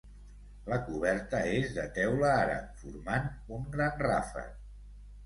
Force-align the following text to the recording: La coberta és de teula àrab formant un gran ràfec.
La 0.71 0.77
coberta 0.85 1.41
és 1.57 1.69
de 1.75 1.83
teula 1.97 2.31
àrab 2.45 2.71
formant 2.85 3.29
un 3.59 3.69
gran 3.77 3.95
ràfec. 4.07 4.49